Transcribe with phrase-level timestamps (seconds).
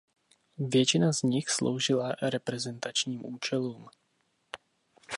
[0.57, 3.87] Většina z nich sloužila reprezentačním účelům.